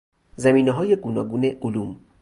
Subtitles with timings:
[0.35, 1.99] زمینه های گوناگون علوم